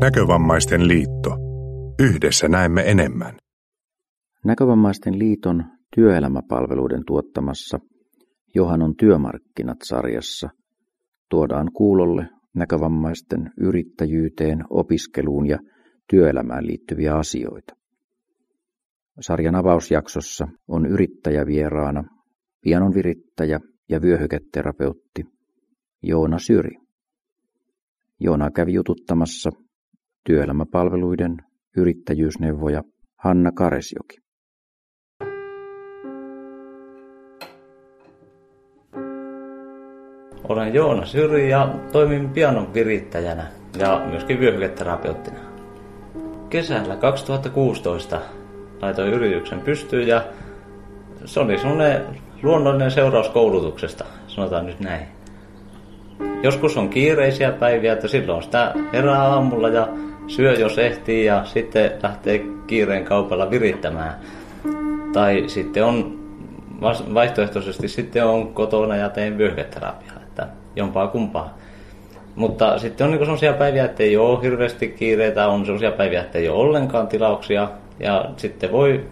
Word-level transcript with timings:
Näkövammaisten 0.00 0.88
liitto. 0.88 1.36
Yhdessä 1.98 2.48
näemme 2.48 2.90
enemmän. 2.90 3.36
Näkövammaisten 4.44 5.18
liiton 5.18 5.64
työelämäpalveluiden 5.94 7.02
tuottamassa 7.06 7.78
Johanon 8.54 8.96
työmarkkinat-sarjassa 8.96 10.48
tuodaan 11.30 11.70
kuulolle 11.72 12.26
näkövammaisten 12.54 13.50
yrittäjyyteen, 13.60 14.64
opiskeluun 14.70 15.46
ja 15.46 15.58
työelämään 16.10 16.66
liittyviä 16.66 17.16
asioita. 17.16 17.74
Sarjan 19.20 19.54
avausjaksossa 19.54 20.48
on 20.68 20.86
yrittäjävieraana 20.86 22.04
pianonvirittäjä 22.60 23.60
ja 23.88 24.02
vyöhyketerapeutti 24.02 25.24
Joona 26.02 26.38
Syri. 26.38 26.76
Joona 28.20 28.50
kävi 28.50 28.72
jututtamassa 28.72 29.50
työelämäpalveluiden 30.26 31.36
yrittäjyysneuvoja 31.76 32.82
Hanna 33.16 33.52
Karesjoki. 33.52 34.16
Olen 40.48 40.74
Joona 40.74 41.06
Syri 41.06 41.50
ja 41.50 41.74
toimin 41.92 42.30
pianon 42.30 42.74
virittäjänä 42.74 43.46
ja 43.78 44.06
myöskin 44.10 44.40
vyöhyketerapeuttina. 44.40 45.38
Kesällä 46.48 46.96
2016 46.96 48.20
laitoin 48.82 49.12
yrityksen 49.12 49.60
pystyyn 49.60 50.08
ja 50.08 50.24
se 51.24 51.40
oli 51.40 51.58
semmoinen 51.58 52.02
luonnollinen 52.42 52.90
seuraus 52.90 53.28
koulutuksesta, 53.28 54.04
sanotaan 54.26 54.66
nyt 54.66 54.80
näin. 54.80 55.19
Joskus 56.42 56.76
on 56.76 56.88
kiireisiä 56.88 57.52
päiviä, 57.52 57.92
että 57.92 58.08
silloin 58.08 58.42
sitä 58.42 58.74
herää 58.92 59.22
aamulla 59.22 59.68
ja 59.68 59.88
syö 60.26 60.52
jos 60.52 60.78
ehtii 60.78 61.24
ja 61.24 61.44
sitten 61.44 61.92
lähtee 62.02 62.44
kiireen 62.66 63.04
kaupalla 63.04 63.50
virittämään. 63.50 64.14
Tai 65.12 65.44
sitten 65.46 65.84
on 65.84 66.20
vaihtoehtoisesti 67.14 67.88
sitten 67.88 68.26
on 68.26 68.54
kotona 68.54 68.96
ja 68.96 69.08
teen 69.08 69.38
vyöhyketerapiaa, 69.38 70.16
että 70.22 70.46
jompaa 70.76 71.08
kumpaa. 71.08 71.58
Mutta 72.34 72.78
sitten 72.78 73.04
on 73.04 73.10
niin 73.10 73.20
sellaisia 73.20 73.52
päiviä, 73.52 73.84
että 73.84 74.02
ei 74.02 74.16
ole 74.16 74.42
hirveästi 74.42 74.88
kiireitä, 74.88 75.48
on 75.48 75.64
sellaisia 75.66 75.92
päiviä, 75.92 76.20
että 76.20 76.38
ei 76.38 76.48
ole 76.48 76.58
ollenkaan 76.58 77.08
tilauksia. 77.08 77.68
Ja 77.98 78.30
sitten 78.36 78.72
voi 78.72 79.04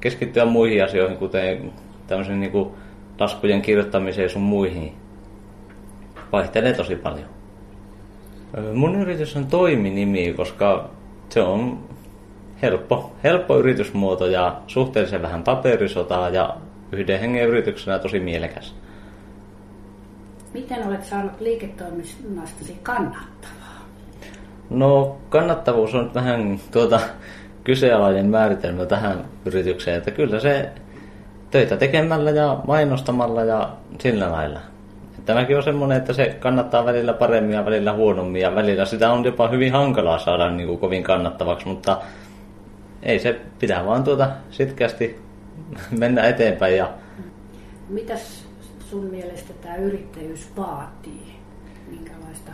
keskittyä 0.00 0.44
muihin 0.44 0.84
asioihin, 0.84 1.16
kuten 1.16 1.72
tämmöisen 2.06 2.40
niin 2.40 2.66
laskujen 3.18 3.62
kirjoittamiseen 3.62 4.30
sun 4.30 4.42
muihin. 4.42 5.01
Vaihtelee 6.32 6.72
tosi 6.72 6.96
paljon. 6.96 7.28
Mun 8.74 9.00
yritys 9.00 9.36
on 9.36 9.46
toiminimi, 9.46 10.34
koska 10.36 10.90
se 11.28 11.42
on 11.42 11.78
helppo, 12.62 13.12
helppo 13.24 13.58
yritysmuoto 13.58 14.26
ja 14.26 14.60
suhteellisen 14.66 15.22
vähän 15.22 15.42
paperisotaa 15.42 16.28
ja 16.28 16.56
yhden 16.92 17.20
hengen 17.20 17.48
yrityksenä 17.48 17.98
tosi 17.98 18.20
mielekäs. 18.20 18.74
Miten 20.54 20.88
olet 20.88 21.04
saanut 21.04 21.40
liiketoiminnastasi 21.40 22.78
kannattavaa? 22.82 23.86
No 24.70 25.16
kannattavuus 25.28 25.94
on 25.94 26.10
vähän 26.14 26.60
tuota, 26.70 27.00
kyseenalainen 27.64 28.26
määritelmä 28.26 28.86
tähän 28.86 29.24
yritykseen, 29.44 29.98
että 29.98 30.10
kyllä 30.10 30.40
se 30.40 30.70
töitä 31.50 31.76
tekemällä 31.76 32.30
ja 32.30 32.60
mainostamalla 32.66 33.44
ja 33.44 33.70
sillä 33.98 34.32
lailla. 34.32 34.60
Tämäkin 35.26 35.56
on 35.56 35.62
semmoinen, 35.62 35.98
että 35.98 36.12
se 36.12 36.36
kannattaa 36.40 36.84
välillä 36.84 37.12
paremmin 37.12 37.54
ja 37.54 37.64
välillä 37.64 37.92
huonommin 37.92 38.42
ja 38.42 38.54
välillä 38.54 38.84
sitä 38.84 39.12
on 39.12 39.24
jopa 39.24 39.48
hyvin 39.48 39.72
hankalaa 39.72 40.18
saada 40.18 40.50
niin 40.50 40.68
kuin 40.68 40.78
kovin 40.78 41.02
kannattavaksi, 41.02 41.68
mutta 41.68 41.98
ei 43.02 43.18
se 43.18 43.40
pitää 43.58 43.86
vaan 43.86 44.04
tuota 44.04 44.30
sitkeästi 44.50 45.20
mennä 45.98 46.28
eteenpäin. 46.28 46.76
Ja... 46.76 46.90
Mitäs 47.88 48.46
sun 48.90 49.04
mielestä 49.04 49.52
tämä 49.62 49.76
yrittäjyys 49.76 50.48
vaatii? 50.56 51.36
Minkälaista, 51.90 52.52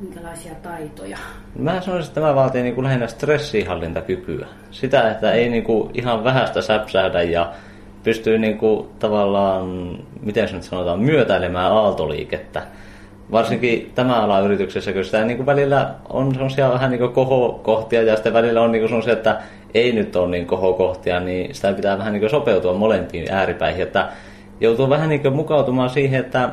minkälaisia 0.00 0.54
taitoja? 0.54 1.18
Mä 1.58 1.80
sanoisin, 1.80 2.08
että 2.08 2.20
tämä 2.20 2.34
vaatii 2.34 2.62
niin 2.62 2.74
kuin 2.74 2.84
lähinnä 2.84 3.06
stressihallintakykyä. 3.06 4.46
Sitä, 4.70 5.10
että 5.10 5.32
ei 5.32 5.48
niin 5.48 5.64
kuin 5.64 5.90
ihan 5.94 6.24
vähästä 6.24 6.62
säpsähdä 6.62 7.22
ja 7.22 7.52
pystyy 8.02 8.38
niin 8.38 8.58
kuin 8.58 8.88
tavallaan, 8.98 9.98
miten 10.22 10.48
se 10.48 10.54
nyt 10.54 10.62
sanotaan, 10.62 11.00
myötäilemään 11.00 11.72
aaltoliikettä. 11.72 12.62
Varsinkin 13.32 13.92
tämä 13.94 14.22
ala 14.22 14.40
yrityksessä, 14.40 14.92
kun 14.92 15.04
sitä 15.04 15.24
niin 15.24 15.36
kuin 15.36 15.46
välillä 15.46 15.94
on 16.08 16.34
sellaisia 16.34 16.70
vähän 16.70 16.90
niin 16.90 16.98
kuin 16.98 17.12
kohokohtia 17.12 18.02
ja 18.02 18.14
sitten 18.16 18.32
välillä 18.32 18.60
on 18.62 18.72
niin 18.72 18.80
kuin 18.80 18.88
sellaisia, 18.88 19.12
että 19.12 19.40
ei 19.74 19.92
nyt 19.92 20.16
ole 20.16 20.30
niin 20.30 20.46
kohokohtia, 20.46 21.20
niin 21.20 21.54
sitä 21.54 21.72
pitää 21.72 21.98
vähän 21.98 22.12
niin 22.12 22.20
kuin 22.20 22.30
sopeutua 22.30 22.74
molempiin 22.74 23.32
ääripäihin. 23.32 23.82
Että 23.82 24.08
joutuu 24.60 24.88
vähän 24.88 25.08
niin 25.08 25.20
kuin 25.20 25.36
mukautumaan 25.36 25.90
siihen, 25.90 26.20
että 26.20 26.50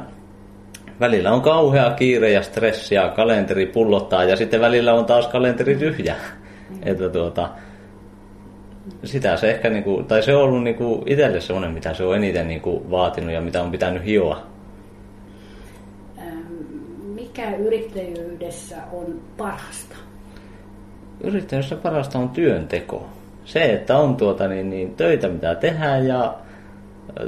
välillä 0.99 1.31
on 1.31 1.41
kauhea 1.41 1.91
kiire 1.91 2.31
ja 2.31 2.41
stressi 2.41 2.95
ja 2.95 3.09
kalenteri 3.09 3.65
pullottaa 3.65 4.23
ja 4.23 4.35
sitten 4.35 4.61
välillä 4.61 4.93
on 4.93 5.05
taas 5.05 5.27
kalenteri 5.27 5.75
tyhjä. 5.75 6.15
Mm. 6.69 6.77
Että 6.91 7.09
tuota, 7.09 7.49
sitä 9.03 9.37
se 9.37 9.51
ehkä, 9.51 9.69
niinku, 9.69 10.03
tai 10.07 10.23
se 10.23 10.35
on 10.35 10.43
ollut 10.43 10.63
niinku 10.63 11.03
itselle 11.05 11.41
semmoinen, 11.41 11.71
mitä 11.71 11.93
se 11.93 12.03
on 12.03 12.15
eniten 12.15 12.47
niinku 12.47 12.85
vaatinut 12.91 13.31
ja 13.31 13.41
mitä 13.41 13.63
on 13.63 13.71
pitänyt 13.71 14.05
hioa. 14.05 14.47
Mikä 17.03 17.55
yrittäjyydessä 17.55 18.75
on 18.93 19.21
parasta? 19.37 19.95
Yrittäjyydessä 21.21 21.75
parasta 21.75 22.19
on 22.19 22.29
työnteko. 22.29 23.09
Se, 23.45 23.73
että 23.73 23.97
on 23.97 24.15
tuota, 24.15 24.47
niin, 24.47 24.69
niin, 24.69 24.95
töitä, 24.95 25.27
mitä 25.27 25.55
tehdään 25.55 26.07
ja 26.07 26.35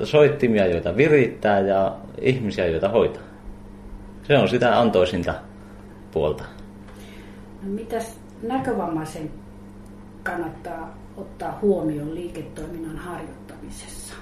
soittimia, 0.03 0.67
joita 0.67 0.97
virittää 0.97 1.59
ja 1.59 1.95
ihmisiä, 2.21 2.67
joita 2.67 2.89
hoitaa. 2.89 3.23
Se 4.23 4.37
on 4.37 4.49
sitä 4.49 4.79
antoisinta 4.79 5.33
puolta. 6.11 6.43
No, 7.63 7.69
mitäs 7.69 8.19
näkövammaisen 8.43 9.29
kannattaa 10.23 10.98
ottaa 11.17 11.59
huomioon 11.61 12.15
liiketoiminnan 12.15 12.97
harjoittamisessa? 12.97 14.13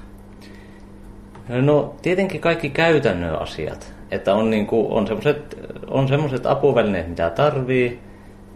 No 1.49 1.95
tietenkin 2.01 2.41
kaikki 2.41 2.69
käytännön 2.69 3.41
asiat. 3.41 3.93
Että 4.11 4.35
on, 4.35 4.49
niin 4.49 4.67
kuin, 4.67 4.91
on 4.91 5.07
semmoiset 5.07 5.57
on 5.87 6.07
semmoset 6.07 6.45
apuvälineet, 6.45 7.07
mitä 7.07 7.29
tarvii. 7.29 7.99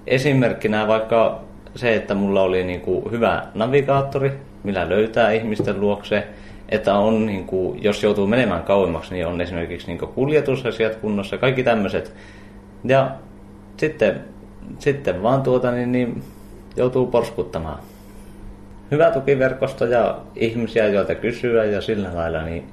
Esimerkkinä 0.08 0.88
vaikka 0.88 1.41
se, 1.75 1.96
että 1.96 2.16
mulla 2.16 2.41
oli 2.41 2.64
niin 2.64 2.81
kuin 2.81 3.12
hyvä 3.12 3.47
navigaattori, 3.53 4.31
millä 4.64 4.90
löytää 4.90 5.31
ihmisten 5.31 5.80
luokse. 5.80 6.28
Että 6.70 6.96
on, 6.96 7.25
niin 7.25 7.46
kuin, 7.46 7.84
jos 7.84 8.03
joutuu 8.03 8.28
menemään 8.28 8.64
kauemmaksi, 8.64 9.14
niin 9.14 9.28
on 9.28 9.41
esimerkiksi 9.41 9.88
niin 9.88 9.97
kuin 9.97 10.12
kuljetusasiat 10.12 10.96
kunnossa, 10.96 11.38
kaikki 11.38 11.64
tämmöiset. 11.64 12.14
Ja 12.84 13.12
sitten, 13.78 14.22
sitten 14.80 15.24
vaan 15.24 15.41
tuota, 15.41 15.72
niin, 15.72 15.91
niin 15.91 16.24
joutuu 16.75 17.08
porskuttamaan 17.08 17.80
hyvä 18.91 19.12
tukiverkosto 19.12 19.85
ja 19.85 20.18
ihmisiä, 20.35 20.88
joita 20.88 21.16
kysyä 21.16 21.66
ja 21.66 21.81
sillä 21.81 22.09
lailla, 22.13 22.41
niin 22.44 22.69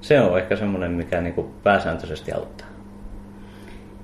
se 0.00 0.20
on 0.20 0.38
ehkä 0.38 0.56
semmoinen, 0.56 0.90
mikä 0.90 1.20
niin 1.20 1.34
kuin 1.34 1.46
pääsääntöisesti 1.62 2.32
auttaa. 2.32 2.66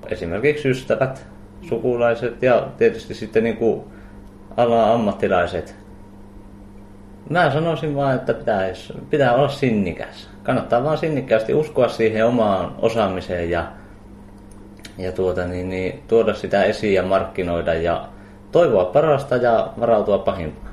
Esimerkiksi 0.09 0.69
ystävät, 0.69 1.27
sukulaiset 1.61 2.43
ja 2.43 2.67
tietysti 2.77 3.13
sitten 3.13 3.43
niin 3.43 3.57
kuin 3.57 3.83
ala 4.57 4.93
ammattilaiset. 4.93 5.75
Mä 7.29 7.51
sanoisin 7.51 7.95
vaan, 7.95 8.15
että 8.15 8.33
pitäisi, 8.33 8.93
pitää 9.09 9.35
olla 9.35 9.49
sinnikäs. 9.49 10.29
Kannattaa 10.43 10.83
vaan 10.83 10.97
sinnikkäästi 10.97 11.53
uskoa 11.53 11.87
siihen 11.87 12.25
omaan 12.25 12.75
osaamiseen 12.79 13.49
ja, 13.49 13.71
ja 14.97 15.11
tuota, 15.11 15.45
niin, 15.45 15.69
niin, 15.69 16.03
tuoda 16.07 16.33
sitä 16.33 16.63
esiin 16.63 16.93
ja 16.93 17.03
markkinoida 17.03 17.73
ja 17.73 18.07
toivoa 18.51 18.85
parasta 18.85 19.35
ja 19.35 19.73
varautua 19.79 20.17
pahimpaan 20.17 20.66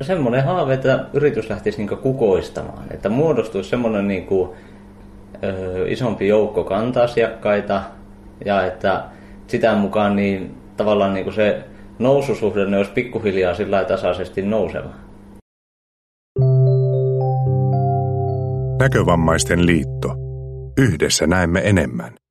semmoinen 0.00 0.44
haave, 0.44 0.74
että 0.74 1.04
yritys 1.12 1.50
lähtisi 1.50 1.78
niin 1.78 1.98
kukoistamaan, 1.98 2.84
että 2.90 3.08
muodostuisi 3.08 3.70
semmoinen 3.70 4.08
niin 4.08 4.26
kuin, 4.26 4.50
ö, 5.44 5.88
isompi 5.88 6.28
joukko 6.28 6.64
kanta-asiakkaita 6.64 7.82
ja 8.44 8.66
että 8.66 9.04
sitä 9.46 9.74
mukaan 9.74 10.16
niin 10.16 10.54
tavallaan 10.76 11.14
niin 11.14 11.24
kuin 11.24 11.34
se 11.34 11.64
noususuhde 11.98 12.76
olisi 12.76 12.92
pikkuhiljaa 12.92 13.54
sillä 13.54 13.84
tasaisesti 13.84 14.42
nouseva. 14.42 14.90
Näkövammaisten 18.78 19.66
liitto. 19.66 20.14
Yhdessä 20.78 21.26
näemme 21.26 21.60
enemmän. 21.64 22.23